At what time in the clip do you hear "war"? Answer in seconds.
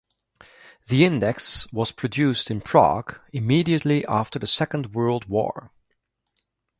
5.25-5.71